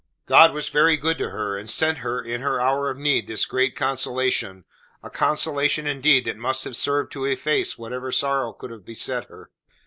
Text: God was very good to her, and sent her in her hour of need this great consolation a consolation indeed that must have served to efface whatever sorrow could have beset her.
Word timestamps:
God 0.25 0.51
was 0.51 0.67
very 0.69 0.97
good 0.97 1.19
to 1.19 1.29
her, 1.29 1.55
and 1.55 1.69
sent 1.69 1.99
her 1.99 2.19
in 2.19 2.41
her 2.41 2.59
hour 2.59 2.89
of 2.89 2.97
need 2.97 3.27
this 3.27 3.45
great 3.45 3.75
consolation 3.75 4.65
a 5.03 5.11
consolation 5.11 5.85
indeed 5.85 6.25
that 6.25 6.37
must 6.37 6.63
have 6.63 6.75
served 6.75 7.11
to 7.11 7.25
efface 7.25 7.77
whatever 7.77 8.11
sorrow 8.11 8.51
could 8.51 8.71
have 8.71 8.83
beset 8.83 9.25
her. 9.25 9.51